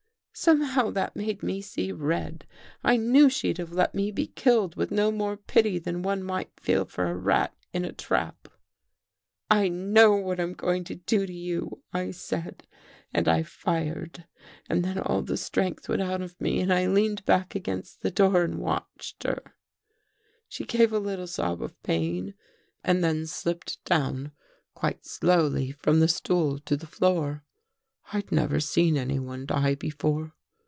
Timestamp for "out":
16.01-16.21